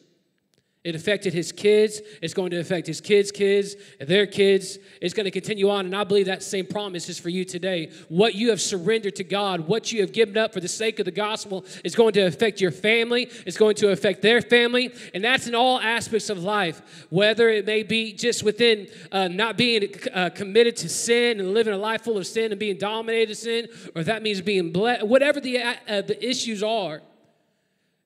[0.88, 2.00] It affected his kids.
[2.22, 4.78] It's going to affect his kids' kids, their kids.
[5.02, 5.86] It's going to continue on.
[5.86, 7.92] And I believe that same promise is for you today.
[8.08, 11.06] What you have surrendered to God, what you have given up for the sake of
[11.06, 13.30] the gospel, is going to affect your family.
[13.46, 14.94] It's going to affect their family.
[15.14, 19.58] And that's in all aspects of life, whether it may be just within uh, not
[19.58, 23.36] being uh, committed to sin and living a life full of sin and being dominated
[23.36, 27.02] sin, or that means being blessed, whatever the, uh, the issues are.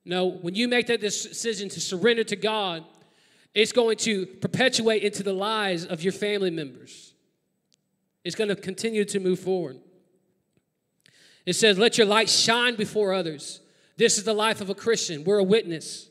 [0.04, 2.84] No, when you make that decision to surrender to God,
[3.54, 7.14] it's going to perpetuate into the lives of your family members.
[8.24, 9.78] It's going to continue to move forward.
[11.46, 13.62] It says, Let your light shine before others.
[13.98, 15.24] This is the life of a Christian.
[15.24, 16.10] We're a witness.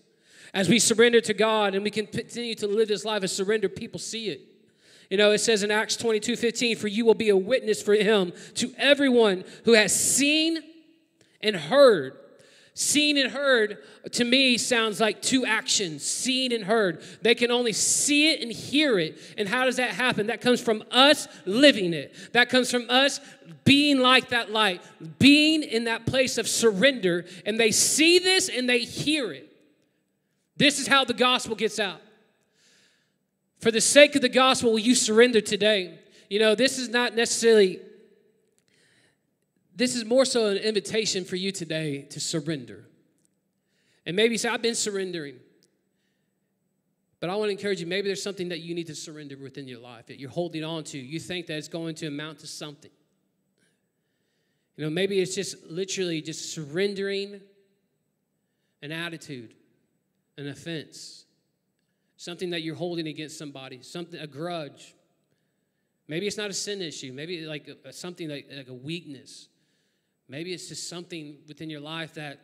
[0.53, 3.69] As we surrender to God and we can continue to live this life of surrender,
[3.69, 4.41] people see it.
[5.09, 7.95] You know, it says in Acts 22 15, For you will be a witness for
[7.95, 10.59] him to everyone who has seen
[11.41, 12.17] and heard
[12.75, 13.79] Seen and heard
[14.13, 17.03] to me sounds like two actions seen and heard.
[17.21, 19.19] They can only see it and hear it.
[19.37, 20.29] And how does that happen?
[20.29, 22.15] That comes from us living it.
[22.33, 23.21] That comes from us
[23.65, 24.83] being like that light,
[25.19, 27.27] being in that place of surrender.
[27.45, 29.51] And they see this and they hear it.
[30.57, 32.01] This is how the gospel gets out.
[33.59, 35.99] For the sake of the gospel, will you surrender today?
[36.29, 37.81] You know, this is not necessarily
[39.81, 42.85] this is more so an invitation for you today to surrender.
[44.05, 45.37] And maybe say, I've been surrendering.
[47.19, 49.67] But I want to encourage you, maybe there's something that you need to surrender within
[49.69, 50.99] your life that you're holding on to.
[50.99, 52.91] You think that it's going to amount to something.
[54.77, 57.41] You know, maybe it's just literally just surrendering
[58.83, 59.55] an attitude,
[60.39, 61.27] an offense,
[62.17, 64.95] something that you're holding against somebody, something a grudge.
[66.09, 67.13] Maybe it's not a sin issue.
[67.13, 69.49] Maybe like a, something like, like a weakness.
[70.31, 72.39] Maybe it's just something within your life that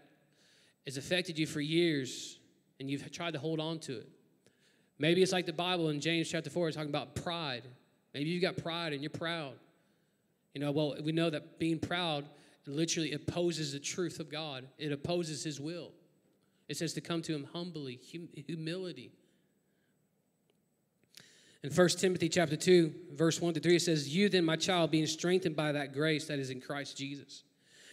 [0.87, 2.41] has affected you for years
[2.81, 4.09] and you've tried to hold on to it.
[4.99, 7.63] Maybe it's like the Bible in James chapter 4 is talking about pride.
[8.13, 9.55] Maybe you've got pride and you're proud.
[10.53, 12.25] You know, well, we know that being proud
[12.67, 15.93] literally opposes the truth of God, it opposes His will.
[16.69, 19.13] It says to come to Him humbly, hum- humility.
[21.63, 24.91] In 1 Timothy chapter 2, verse 1 to 3, it says, You then, my child,
[24.91, 27.45] being strengthened by that grace that is in Christ Jesus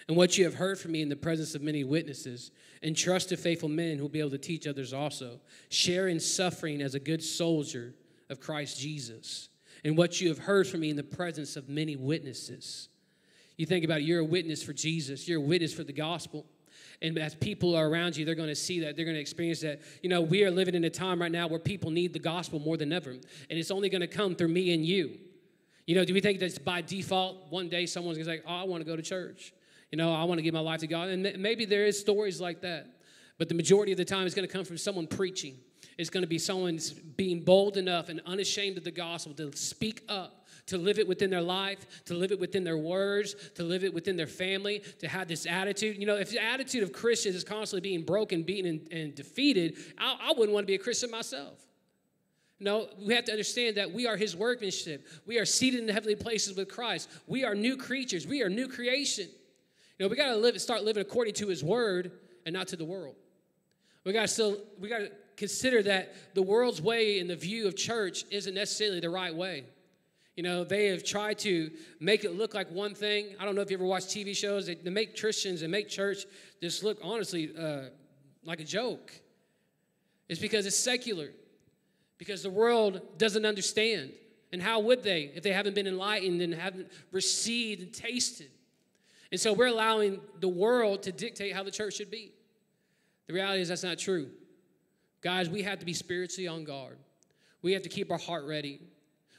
[0.07, 3.29] and what you have heard from me in the presence of many witnesses, and trust
[3.29, 5.39] to faithful men who will be able to teach others also.
[5.69, 7.93] Share in suffering as a good soldier
[8.29, 9.49] of Christ Jesus,
[9.85, 12.89] and what you have heard from me in the presence of many witnesses.
[13.57, 16.45] You think about it, you're a witness for Jesus, you're a witness for the gospel.
[17.01, 19.59] And as people are around you, they're going to see that, they're going to experience
[19.61, 19.81] that.
[20.01, 22.59] You know, we are living in a time right now where people need the gospel
[22.59, 25.17] more than ever, and it's only going to come through me and you.
[25.85, 28.61] You know, do we think that by default, one day someone's going to say, Oh,
[28.61, 29.53] I want to go to church?
[29.93, 31.09] You know, I want to give my life to God.
[31.09, 32.87] And maybe there is stories like that.
[33.37, 35.55] But the majority of the time, it's going to come from someone preaching.
[35.99, 36.79] It's going to be someone
[37.15, 41.29] being bold enough and unashamed of the gospel to speak up, to live it within
[41.29, 45.07] their life, to live it within their words, to live it within their family, to
[45.07, 45.97] have this attitude.
[45.99, 49.77] You know, if the attitude of Christians is constantly being broken, beaten, and, and defeated,
[49.99, 51.59] I, I wouldn't want to be a Christian myself.
[52.59, 55.05] No, we have to understand that we are his workmanship.
[55.27, 57.11] We are seated in heavenly places with Christ.
[57.27, 58.25] We are new creatures.
[58.25, 59.27] We are new creation.
[60.09, 62.11] We got to live, start living according to His Word
[62.45, 63.15] and not to the world.
[64.03, 67.67] We got to still, we got to consider that the world's way and the view
[67.67, 69.65] of church isn't necessarily the right way.
[70.35, 73.35] You know, they have tried to make it look like one thing.
[73.39, 74.65] I don't know if you ever watch TV shows.
[74.65, 76.25] They, they make Christians and make church
[76.61, 77.83] just look, honestly, uh,
[78.43, 79.11] like a joke.
[80.27, 81.29] It's because it's secular,
[82.17, 84.11] because the world doesn't understand.
[84.51, 88.49] And how would they if they haven't been enlightened and haven't received and tasted?
[89.33, 92.33] And so we're allowing the world to dictate how the church should be.
[93.25, 94.29] The reality is that's not true.
[95.21, 96.99] Guys, we have to be spiritually on guard.
[97.63, 98.79] We have to keep our heart ready.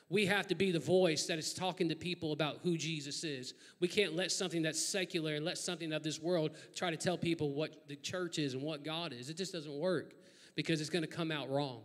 [0.08, 3.54] We have to be the voice that is talking to people about who Jesus is.
[3.78, 7.16] We can't let something that's secular and let something of this world try to tell
[7.16, 9.30] people what the church is and what God is.
[9.30, 10.14] It just doesn't work
[10.56, 11.82] because it's going to come out wrong.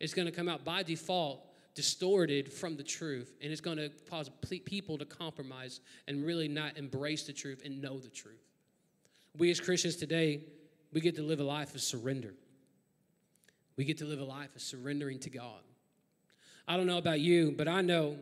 [0.00, 3.90] It's going to come out by default distorted from the truth, and it's going to
[4.08, 4.30] cause
[4.64, 8.42] people to compromise and really not embrace the truth and know the truth.
[9.36, 10.44] We as Christians today,
[10.92, 12.34] we get to live a life of surrender.
[13.76, 15.60] We get to live a life of surrendering to God.
[16.68, 18.16] I don't know about you, but I know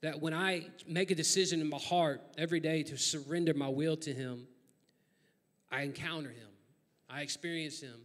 [0.00, 3.96] that when I make a decision in my heart every day to surrender my will
[3.98, 4.48] to Him,
[5.70, 6.48] I encounter Him,
[7.08, 8.00] I experience Him,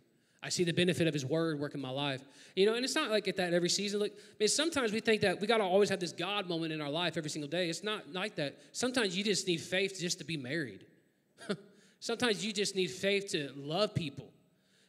[0.48, 2.22] I see the benefit of His Word work in my life.
[2.56, 4.00] You know, and it's not like at that every season.
[4.00, 6.80] Like, mean, sometimes we think that we got to always have this God moment in
[6.80, 7.70] our life every single day.
[7.70, 8.58] It's not like that.
[8.72, 10.86] Sometimes you just need faith just to be married.
[12.00, 14.32] sometimes you just need faith to love people.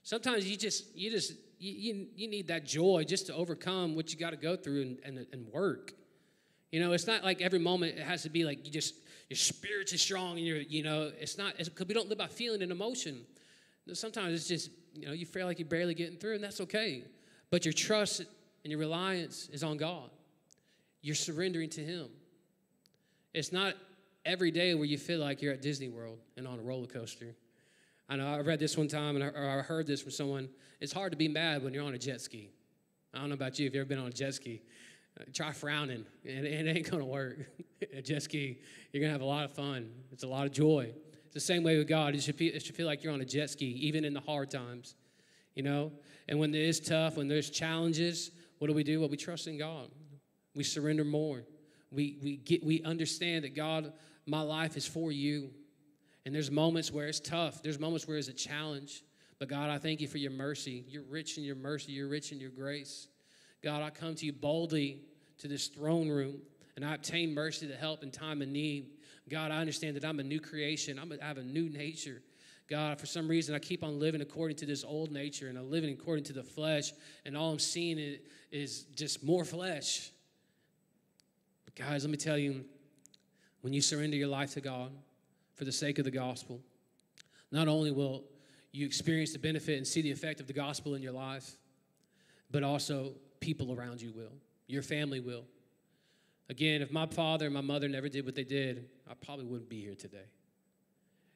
[0.04, 4.12] Sometimes you just you just you, you, you need that joy just to overcome what
[4.12, 5.92] you got to go through and, and, and work.
[6.70, 8.94] You know, it's not like every moment it has to be like you just
[9.28, 12.28] your spirit's is strong and you're you know it's not because we don't live by
[12.28, 13.26] feeling and emotion.
[13.94, 17.04] Sometimes it's just you know, you feel like you're barely getting through, and that's okay.
[17.50, 20.10] But your trust and your reliance is on God.
[21.02, 22.08] You're surrendering to Him.
[23.32, 23.74] It's not
[24.24, 27.34] every day where you feel like you're at Disney World and on a roller coaster.
[28.08, 30.48] I know I read this one time and I, I heard this from someone.
[30.80, 32.50] It's hard to be mad when you're on a jet ski.
[33.14, 34.62] I don't know about you if you've ever been on a jet ski.
[35.18, 37.38] Uh, try frowning, and it ain't gonna work.
[37.94, 38.58] a jet ski,
[38.92, 39.90] you're gonna have a lot of fun.
[40.12, 40.92] It's a lot of joy.
[41.28, 42.14] It's the same way with God.
[42.14, 44.20] It should, feel, it should feel like you're on a jet ski, even in the
[44.20, 44.94] hard times,
[45.54, 45.92] you know?
[46.26, 49.00] And when it is tough, when there's challenges, what do we do?
[49.00, 49.90] Well, we trust in God.
[50.54, 51.44] We surrender more.
[51.90, 53.92] We, we, get, we understand that God,
[54.24, 55.50] my life is for you.
[56.24, 59.04] And there's moments where it's tough, there's moments where it's a challenge.
[59.38, 60.86] But God, I thank you for your mercy.
[60.88, 63.06] You're rich in your mercy, you're rich in your grace.
[63.62, 65.02] God, I come to you boldly
[65.40, 66.40] to this throne room
[66.74, 68.86] and I obtain mercy to help in time of need.
[69.28, 70.98] God, I understand that I'm a new creation.
[70.98, 72.22] I'm a, I have a new nature.
[72.68, 75.70] God, for some reason, I keep on living according to this old nature and I'm
[75.70, 76.92] living according to the flesh,
[77.24, 78.18] and all I'm seeing is
[78.50, 80.10] is just more flesh.
[81.64, 82.64] But guys, let me tell you
[83.60, 84.90] when you surrender your life to God,
[85.54, 86.60] for the sake of the gospel,
[87.50, 88.24] not only will
[88.72, 91.56] you experience the benefit and see the effect of the gospel in your life,
[92.50, 94.32] but also people around you will.
[94.66, 95.44] Your family will.
[96.50, 99.68] Again, if my father and my mother never did what they did, I probably wouldn't
[99.68, 100.26] be here today.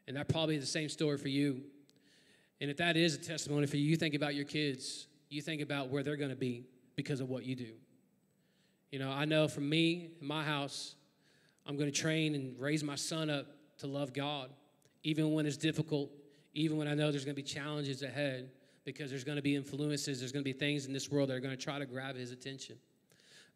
[0.08, 1.62] And that probably is the same story for you.
[2.60, 5.60] And if that is a testimony for you, you think about your kids, you think
[5.60, 6.64] about where they're going to be
[6.96, 7.72] because of what you do.
[8.90, 10.94] You know, I know for me, in my house,
[11.66, 13.46] I'm going to train and raise my son up
[13.78, 14.50] to love God,
[15.02, 16.10] even when it's difficult,
[16.54, 18.50] even when I know there's going to be challenges ahead,
[18.84, 21.34] because there's going to be influences, there's going to be things in this world that
[21.34, 22.76] are going to try to grab his attention.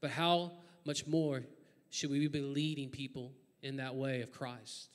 [0.00, 0.52] But how
[0.87, 1.43] much more
[1.91, 3.32] should we be leading people
[3.62, 4.89] in that way of Christ?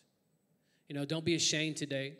[0.87, 2.15] You know, don't be ashamed today.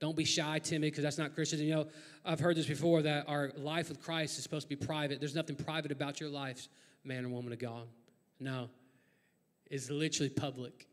[0.00, 1.60] Don't be shy, timid, because that's not Christian.
[1.60, 1.86] You know,
[2.24, 5.20] I've heard this before that our life with Christ is supposed to be private.
[5.20, 6.68] There's nothing private about your life,
[7.04, 7.86] man or woman of God.
[8.40, 8.68] No,
[9.70, 10.88] it's literally public.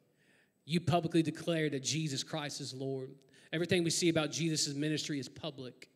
[0.65, 3.09] You publicly declare that Jesus Christ is Lord.
[3.51, 5.89] Everything we see about Jesus' ministry is public.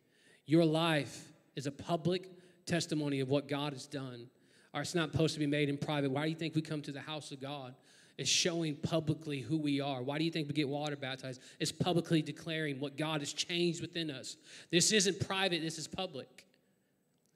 [0.46, 2.30] Your life is a public
[2.66, 4.28] testimony of what God has done.
[4.76, 6.10] Or it's not supposed to be made in private.
[6.10, 7.74] Why do you think we come to the house of God?
[8.18, 10.02] It's showing publicly who we are.
[10.02, 11.40] Why do you think we get water baptized?
[11.58, 14.36] It's publicly declaring what God has changed within us.
[14.70, 16.46] This isn't private, this is public.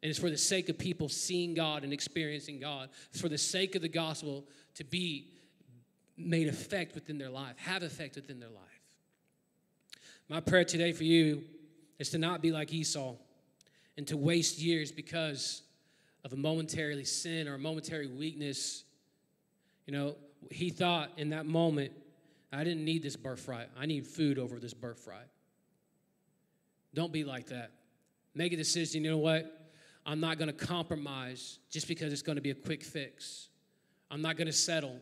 [0.03, 2.91] And it's for the sake of people seeing God and experiencing God.
[3.11, 5.29] It's for the sake of the gospel to be
[6.19, 8.65] made effect within their life, have effect within their life.
[10.29, 11.43] My prayer today for you
[11.99, 13.15] is to not be like Esau
[13.97, 15.63] and to waste years because
[16.25, 18.85] of a momentary sin or a momentary weakness.
[19.87, 20.17] You know,
[20.51, 21.93] he thought in that moment,
[22.53, 23.69] I didn't need this birthright.
[23.79, 25.29] I need food over this birthright.
[26.95, 27.71] Don't be like that.
[28.35, 29.05] Make a decision.
[29.05, 29.57] You know what?
[30.05, 33.49] I'm not going to compromise just because it's going to be a quick fix.
[34.11, 34.97] I'm not going to settle.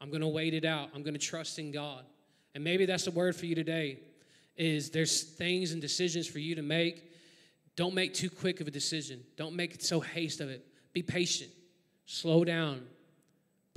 [0.00, 0.90] I'm going to wait it out.
[0.94, 2.04] I'm going to trust in God.
[2.54, 3.98] And maybe that's the word for you today
[4.56, 7.10] is there's things and decisions for you to make.
[7.76, 9.20] Don't make too quick of a decision.
[9.36, 10.64] Don't make it so haste of it.
[10.92, 11.50] Be patient.
[12.06, 12.86] Slow down.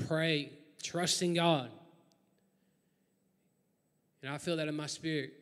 [0.07, 0.51] Pray.
[0.83, 1.71] Trust in God.
[4.21, 5.33] And I feel that in my spirit.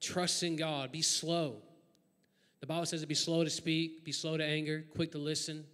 [0.00, 0.90] Trust in God.
[0.90, 1.56] Be slow.
[2.60, 5.64] The Bible says to be slow to speak, be slow to anger, quick to listen.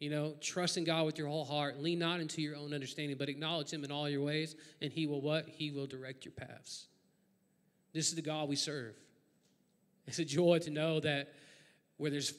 [0.00, 1.80] You know, trust in God with your whole heart.
[1.80, 5.06] Lean not into your own understanding, but acknowledge Him in all your ways, and He
[5.06, 5.46] will what?
[5.48, 6.86] He will direct your paths.
[7.92, 8.94] This is the God we serve.
[10.06, 11.32] It's a joy to know that
[11.96, 12.34] where there's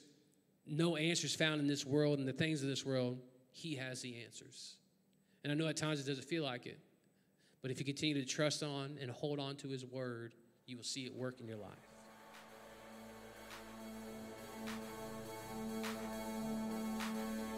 [0.66, 3.20] no answers found in this world and the things of this world,
[3.52, 4.76] He has the answers.
[5.44, 6.80] And I know at times it doesn't feel like it,
[7.62, 10.34] but if you continue to trust on and hold on to His word,
[10.66, 11.72] you will see it work in your life.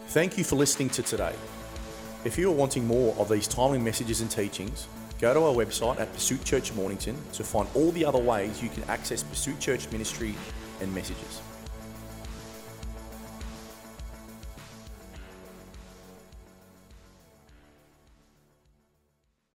[0.08, 1.34] Thank you for listening to today.
[2.24, 4.88] If you are wanting more of these timely messages and teachings,
[5.20, 8.68] go to our website at Pursuit Church Mornington to find all the other ways you
[8.68, 10.34] can access Pursuit Church ministry
[10.80, 11.40] and messages.